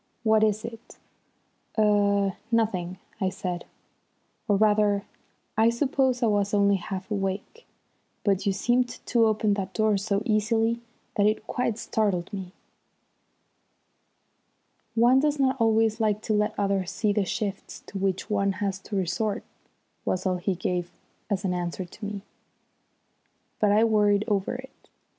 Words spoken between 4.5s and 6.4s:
rather I suppose I